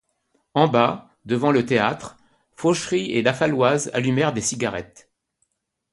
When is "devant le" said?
1.25-1.63